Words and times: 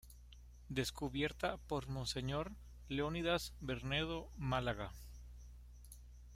Descubierta 0.69 1.57
por 1.57 1.87
monseñor 1.87 2.53
Leonidas 2.89 3.53
Bernedo 3.59 4.31
Málaga. 4.35 4.91